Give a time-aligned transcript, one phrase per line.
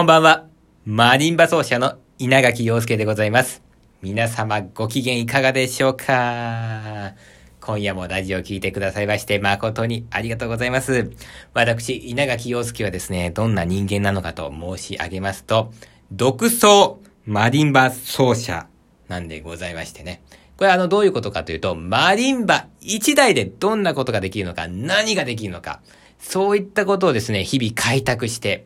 [0.00, 0.46] こんばんは。
[0.86, 3.62] マリンバ奏者の稲垣陽介でございます。
[4.00, 7.12] 皆様ご機嫌いかがでしょうか？
[7.60, 11.10] 今夜もラジオを聴いてくださいまして誠にありがとうございます。
[11.52, 15.70] 私、稲垣陽介はですね、どんな人間なのかと申し上げますと、
[16.10, 18.68] 独奏マリンバ奏者
[19.08, 20.22] なんでございましてね。
[20.56, 25.82] これあの、どういうことかというと、マリンバ1台でどんなことができるのか、何ができるのか、
[26.18, 28.64] そういったことをですね、日々開拓して、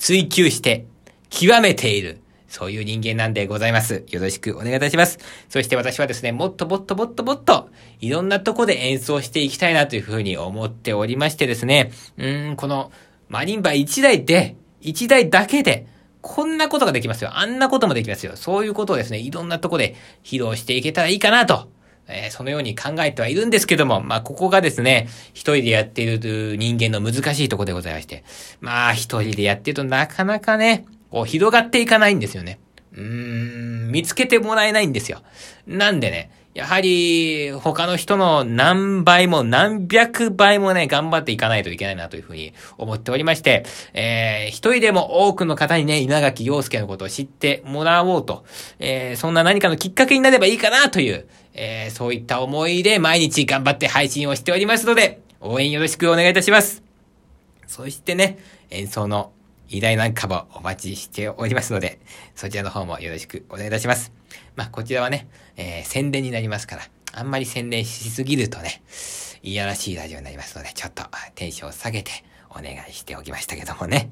[0.00, 0.86] 追求して、
[1.28, 4.02] 極めている、そういう人間なんでございます。
[4.08, 5.18] よろしくお願いいたします。
[5.50, 7.68] そして私はですね、もっともっともっともっと、
[8.00, 12.90] いろんなとこで演奏していきたいなというふうに思っておりましてですね、うーん、この、
[13.28, 15.86] マリンバ1台で、1台だけで、
[16.22, 17.32] こんなことができますよ。
[17.34, 18.36] あんなこともできますよ。
[18.36, 21.68] そういうことをですね、いろんなとこで披露していけたらいいかなと。
[22.10, 28.24] えーそのように考えてはいるんですけども、まあ、ここがですね、一人でやっている人間の難しいとこでございまして、
[28.60, 32.60] まあ、一人でやってるとなかなかね、こう、広がっていかないんですよね。
[32.92, 35.22] うーん、見つけてもらえないんですよ。
[35.66, 48.44] なんでね、やはり、他の人の何倍も何百倍もね、頑張っていかないといけないなというふうに思っておりまして、えー、一人でも多くの方にね、稲垣陽介のことを知ってもらおうと、
[48.80, 56.82] えー、そんな何かのきっかけになればいいかなという、えー、そういった思いで毎日頑張って配信をしておりますので、応援よろしくお願いいたします。
[57.68, 58.38] そしてね、
[58.70, 59.32] 演奏の
[59.72, 62.00] 依頼なんかもお待ちしておりますので、
[62.34, 64.12] そちらの方もよろしくお願いいたします。
[64.56, 66.82] まあ、こちらはね、えー、宣伝になりますから、
[67.12, 68.82] あんまり宣伝しすぎるとね、
[69.44, 71.04] いやらしいラジオになりますので、ちょっと
[71.36, 72.10] テンションを下げて
[72.50, 74.10] お願いしておきましたけどもね。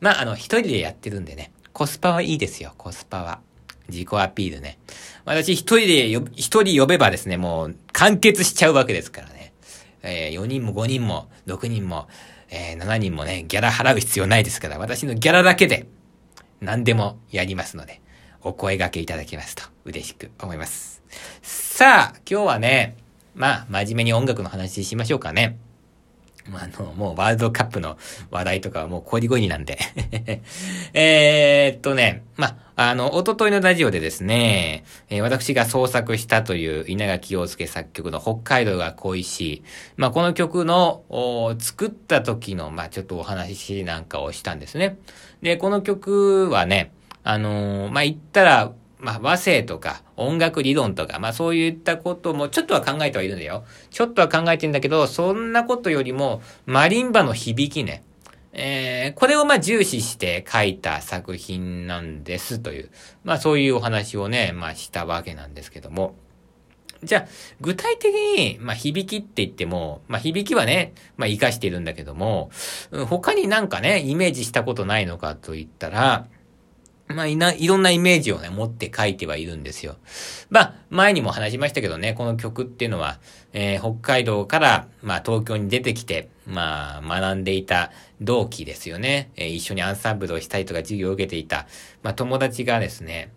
[0.00, 3.40] まあ、あの、一人でやってるんでね、コスパはいいですよ、コスパは。
[3.88, 4.78] 自己アピールね。
[5.24, 9.52] 私一人でよ、一人呼べばですね、もう完結しちゃうわけですからね。
[10.02, 12.08] えー、4人も5人も6人も、
[12.50, 15.86] えー、7人もね、ギャラ払う必要ないですから、私のギャラだけで
[16.60, 18.00] 何でもやりますので、
[18.42, 21.02] お声掛けいただけますと嬉しく思います。
[21.42, 22.96] さあ、今日はね、
[23.34, 25.58] まあ、真面目に音楽の話しましょうかね。
[26.50, 27.98] まあ、の、もうワールドカップの
[28.30, 29.78] 話題とかはもうこりごりなんで。
[30.94, 39.62] えーっとね、まあ、あの、おとといのラジオでですね、えー私が創作したという稲垣陽介作曲の北海道が恋しい。
[39.96, 41.02] まあ、この曲の、
[41.58, 44.96] 作った時の、まあ、ちょっとお話なんかをしたんですね。
[45.42, 46.92] で、この曲はね、
[47.24, 53.64] あのーまあ、言ったら、まあ、和声とか音楽理論とか、まあそういったこともちょっとは考えてはいるんだよ。
[53.90, 58.04] ちょっとは考えてんだけど、そんなことよりも、マリンバの響きね。
[58.60, 62.90] えー、これをま重視して書いた作品なんですという、
[63.22, 66.16] まあそういうお話をね、まあしたわけなんですけども。
[67.04, 67.26] じゃあ、
[67.60, 72.50] 具体的に、まあ、響きって言っても、まあ、響きはね、まあ、活かしているんだけども、
[73.06, 76.26] 他になんかね、イメージしたことないのかと言ったら、
[77.08, 79.96] まあ、いな、いろんなイメージをね、持って書いてはいるんですよ。
[80.50, 83.18] まあ、前にも話しましたけどね、この曲っていうのは、
[83.52, 89.30] えー北海道から、まあ、東京に出てきて、まあ、学んでいた同期ですよね。
[89.36, 91.66] えー一緒にアンサンブルをしたりとか授業を受けていた、
[92.02, 93.32] まあ、友達がですね、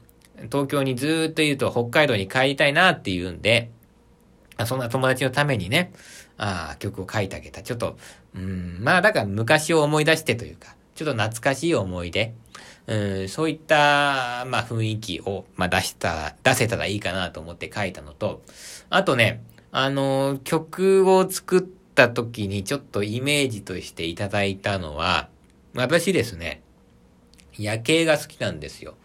[0.51, 3.71] 東京にずっといると北海道に帰りたいなっていうんで、
[4.57, 5.93] あそんな友達のためにね、
[6.37, 7.61] ああ、曲を書いてあげた。
[7.61, 7.97] ちょっと、
[8.35, 12.33] うん、まあだから昔を思い出してというか、ちょっと懐かしい思い出、
[12.87, 18.41] うん、そういった、まあ雰囲気を、まあ出した、出せたらいいかなと思って書いたのと、
[18.89, 21.61] あとね、あの、曲を作っ
[21.95, 25.29] た時にちょっとイメージとしていただいたのは、
[25.73, 26.61] 私ですね、
[27.57, 28.95] 夜景が好きなんですよ。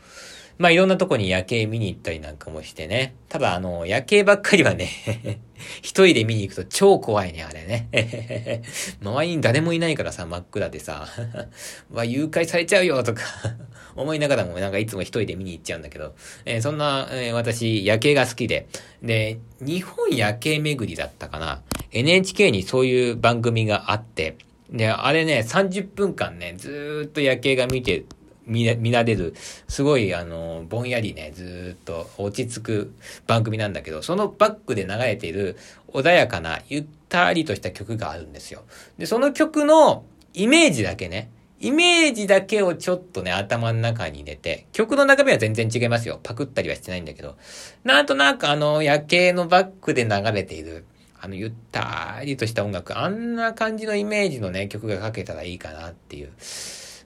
[0.59, 3.15] まあいろんなとこに夜景見に行ったりなんかもしてね。
[3.28, 4.89] ただあの、夜景ばっかりはね、
[5.83, 8.62] 一人で見に行くと超怖いね、あれね。
[9.03, 11.06] 周りに誰もいないからさ、真っ暗でさ、
[11.93, 13.22] わ、誘拐されちゃうよとか
[13.94, 18.67] 思いながらもなんかいつも一人で見に行っちゃうんだけど、えーそんな、えー私、夜景が好きで、
[19.03, 21.62] で、日本夜景巡りだったかな。
[21.93, 24.37] NHK にそういう番組があって、
[24.71, 28.05] で、あれね、30分間ね、ずーっと夜景が見て、
[28.47, 29.35] 見ら見られる、
[29.69, 32.94] すごい、あの、ぼんやりね、ずっと落ち着く
[33.26, 35.56] 番組なんだけど、そのバックで流れている
[35.93, 38.62] 穏やかな、ゆったりとした曲があるんですよ。
[38.99, 46.20] で、その曲のイメージだけね、イメージだけをちょっとね、頭の中に入れて、曲の中身は全然違いますよ。
[46.23, 47.37] パクったりはしてないんだけど、
[47.82, 50.85] なんとなくあの、夜景のバックで流れている、
[51.19, 56.31] あの、ゆったりとした音楽、あんな感じのイメージのね、曲が書けたらいいかなっていう。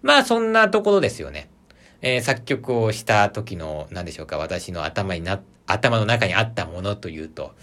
[0.02, 1.49] まあ、そんなところですよね。
[2.02, 7.55] えー作曲をした時の、何でしょうか、私の頭にな、頭の中にあったものというと、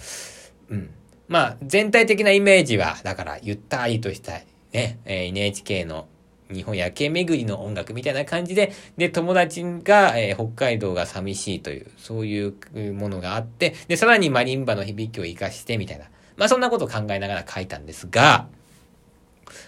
[0.70, 0.90] うん。
[1.28, 4.34] まあ、全体的なイメージは、だから、ゆったりとした、
[4.74, 6.08] ね、えー NHK の
[6.52, 12.54] 日本夜景巡りの音楽みたいな感じで、で、友達が、えー、北海道が寂しいという、そういう
[12.94, 16.06] ものがあって、で、さらにマリンバの響きを活かして、みたいな。
[16.38, 18.48] まあ、そんなことを考えながら書いたんですが、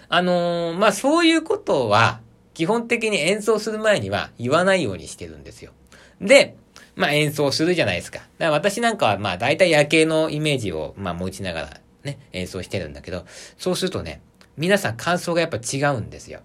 [0.08, 2.20] あのー、まあ、そういうことは、
[2.54, 5.72] 基本的に演奏する前には言わないようにしてるんですよ。
[6.20, 6.56] で、
[6.96, 8.18] まあ、演奏するじゃないですか。
[8.18, 13.24] だから私なんかは、まあ、大体夜景のイメージを、まあ、持ちながらね、演奏してるんだけど、
[13.58, 14.22] そうするとね、
[14.56, 16.40] 皆さん感想がやっぱ違うんですよ。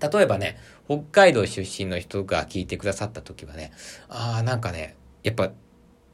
[0.00, 3.72] 例えばね、北海道出身の人が聞いてくださった時はね、
[4.08, 5.52] ああ、なんかね、やっぱ、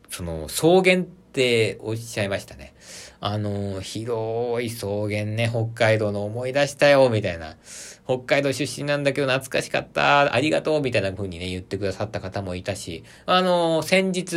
[0.08, 2.75] その、草原っておっしゃいましたね。
[3.21, 7.56] あの、広い草原ね、北海道の思い出したよ、みたいな。
[8.05, 14.37] 北海道出身なんだけど懐かしかった、ありがとう、みたいな風にね、言ってくださった方もいたし、あの、先日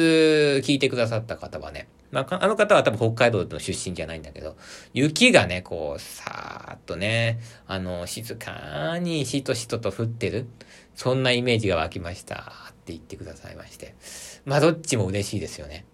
[0.62, 4.56] 聞いてくださった方はね、まあ、あの方は多分北海道の出身じゃないんだけど、
[4.94, 10.46] 雪がね、こう、さーっとね、あの、静かにしとしとと降ってる。
[10.94, 12.54] そんなイメージが湧きました。
[12.70, 13.96] って言ってくださいまして。
[14.46, 15.86] まあ、どっちも嬉しいですよね。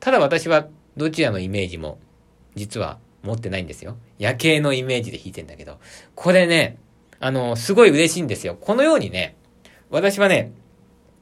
[0.00, 0.66] ただ私は、
[0.96, 1.98] どちらのイメージも、
[2.54, 3.96] 実は持ってないんですよ。
[4.18, 5.78] 夜景のイメージで弾いてんだけど。
[6.14, 6.78] これね、
[7.20, 8.56] あの、すごい嬉しいんですよ。
[8.60, 9.36] このようにね、
[9.90, 10.52] 私はね、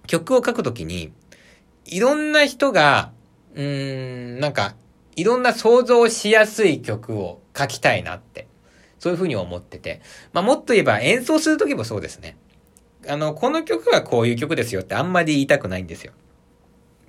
[0.07, 1.13] 曲を書くときに、
[1.85, 3.13] いろんな人が
[3.57, 4.77] うーん、なんか、
[5.17, 8.47] いろんな想像しやすい曲を書きたいなって、
[8.99, 10.03] そういうふうに思ってて。
[10.35, 12.37] まあ、もっと言えば演奏するときもそうですね。
[13.09, 16.13] あの、この曲はこういう曲ですよってあんまり言いたくないんですよ。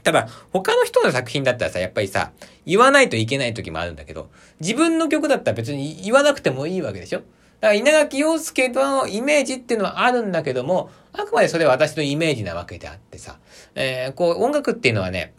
[0.07, 2.31] ただ、他の人の作品だったらさ、やっぱりさ、
[2.65, 4.29] 言わないといけない時もあるんだけど、
[4.61, 7.19] 自分の曲だったら別に言わなくてもいいわけでしょ？
[7.19, 7.27] だか
[7.67, 13.37] ら稲垣陽介のイメージっていうのはあるんだけども、あくまでそれは私のイメージなわけであってさ、
[13.75, 15.33] えー、こう音楽っていうのはね、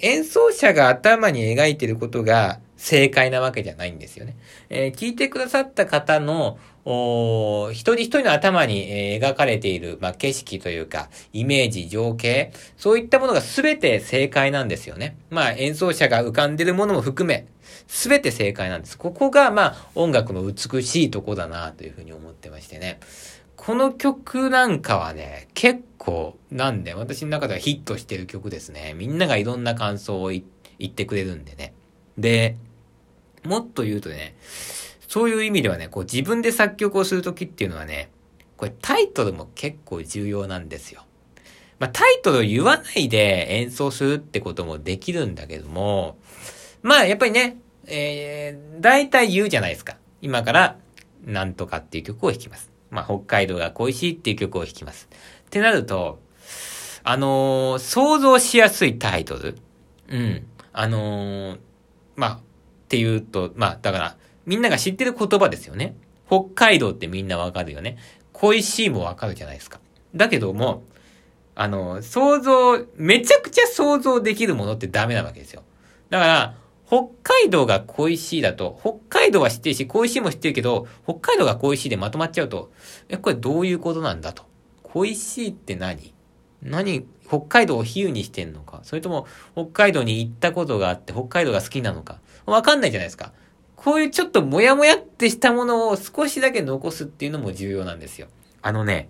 [0.00, 4.38] 演奏者が頭に描いてることが正解なわけじゃないんですよね。
[4.70, 15.16] えー、聞いてくださった方の、お一人一人の頭に、え、描かれている、まあ、景色というか、イメージ、情景、そういったものが全て正解なんですよね。
[15.28, 17.48] まあ、演奏者が浮かんでるものも含め、
[17.88, 18.96] 全て正解なんです。
[18.96, 23.00] ここが、まあ、音楽の美しいとこだな、というふうに思ってましてね。
[23.56, 28.94] この曲なんかはね、結構、なんで、私の中ではヒットしてる曲ですね。
[28.96, 30.44] みんながいろんな感想を言
[30.84, 31.72] ってくれるんでね。
[32.16, 32.54] で、
[33.42, 34.36] もっと言うとね、
[35.08, 38.10] そういう意味ではね、こう自分で作曲をするときっていうのはね、
[38.56, 41.02] これタイトルも結構重要なんですよ。
[41.78, 46.16] まあ、タイトルを言わないで演奏するってこともできるんだけども、
[46.82, 49.96] まあやっぱりね、えー、大体言うじゃないですか。
[50.22, 50.78] 今から、
[51.24, 52.70] なんとかっていう曲を弾きます。
[52.90, 55.08] まあ、北海道が恋しいっていう曲を弾きます。
[55.46, 56.20] ってなると、
[57.02, 59.56] あのー、想像しやすいタイトル。
[60.08, 60.46] うん。
[60.72, 61.58] あのー、
[62.16, 62.40] まあ、っ
[62.88, 64.16] ていうと、まあ、だから、
[64.46, 65.96] みんなが知ってる言葉ですよね。
[66.28, 67.98] 北海道ってみんなわかるよね。
[68.32, 69.80] 恋しいもわかるじゃないですか。
[70.14, 70.84] だけども、
[71.54, 75.62] あの、想像、めちゃくちゃ想像できるものってダメなわけですよ。
[76.10, 76.54] だから、
[76.86, 82.70] 北海道が恋しいだと、北海道は知ってるし、恋しいも知ってるけど、北海道が恋しいでまとまっちゃうと、
[83.08, 84.44] え、これどういうことなんだと。
[84.82, 86.14] 恋しいって何？
[86.62, 93.32] 何、北海道を比喩にしてんのかそれとも、北海道に行ったことがあって、北海道が好きなのかわかんないじゃないですか。
[93.76, 98.26] こういうちょっとモヤモヤってしたものを少しだけ残すっていうのも重要なんですよ。
[98.62, 99.08] あのね、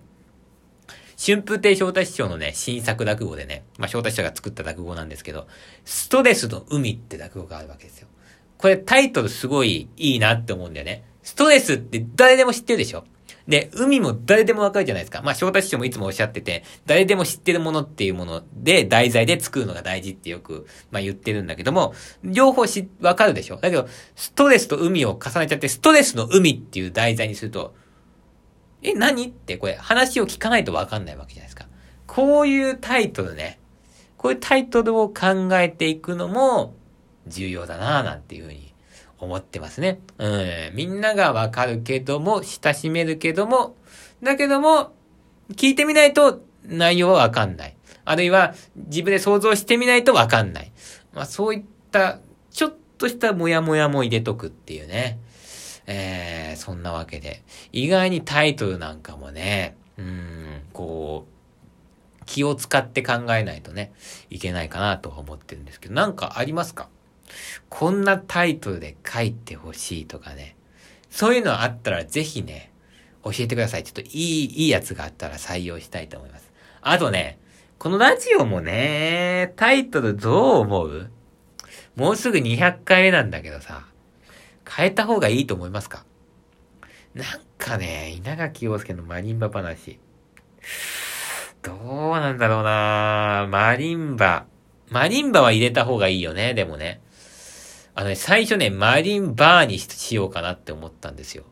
[1.19, 5.47] 春風亭昇太師匠のね、新作落語でね、まあ、昇太師匠が作った落語なんですけど、
[5.83, 8.07] ストレスの海って落語があるわけですよ。
[8.57, 11.03] これタイトルすごいいいなって思うんだよね。
[11.23, 13.03] ストレスって誰でも知ってるでしょ？
[13.47, 15.21] で、海も誰でもわかるじゃないですか。
[15.21, 23.55] まあ、翔太師匠もいつもおっしゃってて、誰でも知ってるものっていうもので、題材で作るのが大事ってよく、まあ、言ってるんだけども、両方し、わかるでしょ？
[23.55, 27.73] だけど、ストレスと海を重ねちゃって、ストレスの海っていう題材にすると、
[28.83, 31.67] え、何ってこれ話を聞かないとわかんないわけじゃないですか。
[32.05, 33.59] こういうタイトルね。
[34.17, 36.73] こういうタイトルを考えていくのも
[37.27, 38.66] 重要だなぁなんていうふうに
[39.19, 39.99] 思ってますね。
[40.17, 40.71] うん。
[40.73, 43.75] みんながわかるけども、親しめるけども、
[44.21, 44.93] だけども、
[45.53, 47.75] 聞いてみないと内容はわかんない。
[48.05, 50.71] あるいは自分で想像してみないとわかんない。
[51.13, 52.19] まあそういった、
[52.51, 55.19] ちょっとしたモヤモヤも入れとくっていうね。
[55.87, 57.43] えー、そんなわけで。
[57.71, 63.93] 意外にタイトルなんかもね、うん、こう、気を使って考えないとね、
[64.29, 66.89] いけないかなと思ってるんですけど、なんかありますか？
[67.69, 70.55] こんなタイトルで書いてほしいとかね。
[71.09, 72.71] そういうのあったらぜひね、
[73.23, 73.83] 教えてください。
[73.83, 76.51] ちょっといい、いいやつがあったら採用したいと思います。
[76.81, 77.39] あとね、
[77.79, 81.09] このラジオもね、タイトルどう思う？
[81.95, 83.85] もうすぐ200回目なんだけどさ、
[84.69, 86.05] 変えた方がいいと思いますか？
[87.13, 87.25] なん
[87.57, 89.99] かね、稲垣陽介のマリンバ話。
[91.63, 94.45] どうなんだろうなマリンバ。
[94.89, 97.01] マリンバは入れた方がいいよね、でもね。
[97.99, 101.45] あのね、最初ね、マリンバーにしようかなって思ったんですよ。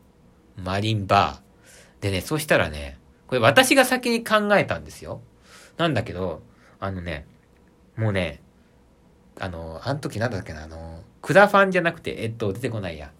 [0.56, 2.02] マリンバー。
[2.02, 5.22] でね、そしたらね、これ私が先に考えたんですよ。
[5.76, 6.42] なんだけど、
[6.78, 7.26] あのね、
[7.96, 8.40] もうね、
[9.40, 13.10] あの、あの時なんだっけな、あの、クラファンじゃなくて、えっと、出てこないや。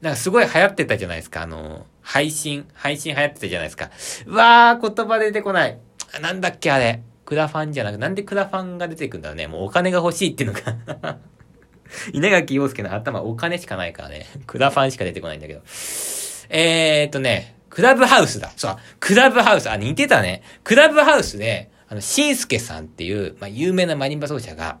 [0.00, 1.42] なんかすごい流行ってたじゃないですか。
[1.42, 3.90] あの、配信、配信流行ってたじゃないですか。
[4.26, 5.78] うわー、言葉出てこない。
[6.20, 7.04] なんだっけ、あれ。
[7.26, 9.46] クラファンじゃなくなんでクラファンが出てくんだろうね。
[9.46, 10.58] もうお金が欲しいっていうの
[11.00, 11.18] が
[12.12, 14.26] 稲垣陽介の頭お金しかないからね。
[14.46, 15.60] クラファンしか出てこないんだけど。
[16.48, 18.52] えーっとね、クラブハウスだ。
[18.56, 19.70] そう、クラブハウス。
[19.70, 20.42] あ、似てたね。
[20.64, 24.78] クラブハウスで、あの、しんすけさんっていう、まあ、有名なマリンバ奏者が、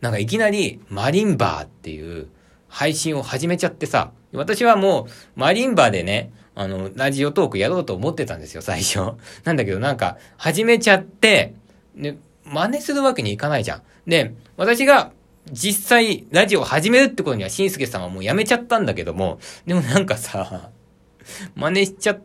[0.00, 2.28] なんかいきなり、マリンバーっていう
[2.68, 5.06] 配信を始めちゃってさ、私はもう、
[5.36, 9.12] マリンバーでね、あの、ラジオトークやろうと思ってたんですよ、最初。
[9.44, 11.54] なんだけどなんか、始めちゃって、
[11.96, 13.82] で、真似するわけにいかないじゃん。
[14.06, 15.12] で、私が
[15.50, 20.70] 実際ラジオを始めるってことには、しんすけさんはもうやめちゃったんだけども、でもなんかさ、
[21.54, 22.18] 真似しちゃ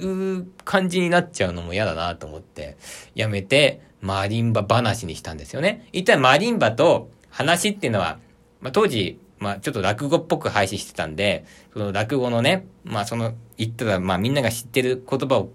[0.00, 2.76] う感じになっちゃうのも嫌だなと思って、
[3.14, 5.88] やめて、マリンバ話にしたんですよね。
[5.92, 8.18] 一体マリンバと話っていうのは、
[8.60, 15.50] まあ、当時、まあ、ちょっと落語っぽく配信してたんで、その落語のね、まあ、その、言ったら、ま、みんなが知ってる言葉を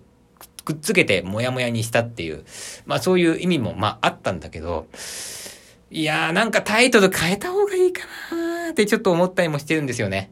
[0.63, 2.45] くっつけて、もやもやにしたっていう、
[2.85, 4.87] まあ、そういう意味も、ま、あったんだけど、
[5.89, 10.31] いやー、なんかタイトル変えた方がいいかなーってちょっと思ったりもしてるんですよね。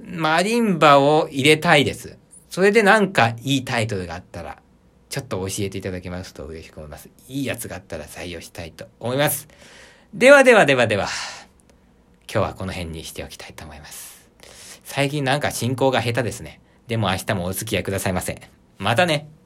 [0.00, 2.18] マリンバを入れたいです。
[2.50, 4.58] それでなんかいいタイトルがあったら、
[5.08, 7.08] ちょっと教えていただけますと嬉しく思います。
[7.28, 9.48] いいやつがあったら採用したいと思います。
[10.12, 11.08] ではではではでは、
[12.30, 14.28] 今日はこの辺にしておきたいと思います。
[14.84, 16.60] 最近なんか進行が下手ですね。
[16.86, 18.40] でも明日もお付き合いくださいませ。
[18.78, 19.37] またね。